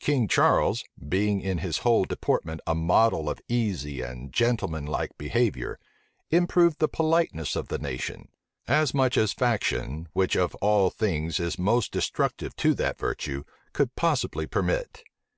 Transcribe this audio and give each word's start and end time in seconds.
King 0.00 0.26
Charles, 0.26 0.84
being 1.06 1.42
in 1.42 1.58
his 1.58 1.80
whole 1.84 2.06
deportment 2.06 2.62
a 2.66 2.74
model 2.74 3.28
of 3.28 3.42
easy 3.46 4.00
and 4.00 4.32
gentleman 4.32 4.86
like 4.86 5.18
behavior, 5.18 5.78
improved 6.30 6.78
the 6.78 6.88
politeness 6.88 7.54
of 7.56 7.68
the 7.68 7.76
nation; 7.76 8.28
as 8.66 8.94
much 8.94 9.18
as 9.18 9.34
faction, 9.34 10.08
which 10.14 10.34
of 10.34 10.54
all 10.62 10.88
things 10.88 11.38
is 11.38 11.58
most 11.58 11.92
destructive 11.92 12.56
to 12.56 12.72
that 12.72 12.96
virtue, 12.98 13.44
could 13.74 13.94
possibly 13.96 14.46
permit. 14.46 15.02